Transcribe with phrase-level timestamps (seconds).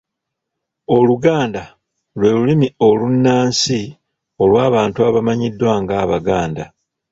[0.95, 1.63] Oluganda
[2.17, 3.79] lwe lulimi olunnansi
[4.43, 6.63] olw’abantu abamanyiddwa nga Abaganda.